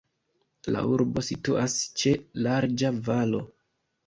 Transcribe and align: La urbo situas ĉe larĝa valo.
La 0.75 0.79
urbo 0.93 1.23
situas 1.27 1.75
ĉe 2.01 2.15
larĝa 2.47 2.93
valo. 3.11 3.45